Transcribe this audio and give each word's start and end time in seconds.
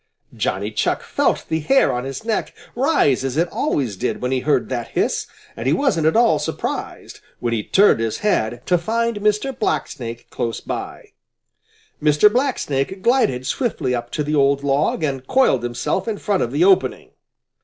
Johnny 0.35 0.71
Chuck 0.71 1.03
felt 1.03 1.45
the 1.47 1.59
hair 1.59 1.93
on 1.93 2.05
his 2.05 2.25
neck 2.25 2.55
rise 2.73 3.23
as 3.23 3.37
it 3.37 3.47
always 3.51 3.95
did 3.95 4.19
when 4.19 4.31
he 4.31 4.39
heard 4.39 4.67
that 4.69 4.87
hiss, 4.87 5.27
and 5.55 5.67
he 5.67 5.73
wasn't 5.73 6.07
at 6.07 6.15
all 6.15 6.39
surprised, 6.39 7.19
when 7.39 7.53
he 7.53 7.61
turned 7.63 7.99
his 7.99 8.17
head, 8.25 8.63
to 8.65 8.79
find 8.79 9.17
Mr. 9.17 9.55
Blacksnake 9.55 10.27
close 10.31 10.59
by. 10.59 11.09
Mr. 12.01 12.33
Blacksnake 12.33 13.03
glided 13.03 13.45
swiftly 13.45 13.93
up 13.93 14.09
to 14.09 14.23
the 14.23 14.33
old 14.33 14.63
log 14.63 15.03
and 15.03 15.27
coiled 15.27 15.61
himself 15.61 16.07
in 16.07 16.17
front 16.17 16.41
of 16.41 16.51
the 16.51 16.63
opening. 16.63 17.11